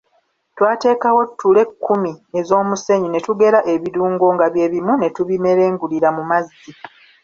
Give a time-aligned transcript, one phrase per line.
[0.55, 6.61] Twateekawo ttule kkumi ez’omusenyu ne tugera ebirungo nga bye bimu ne tubimerengulira mu mazzi.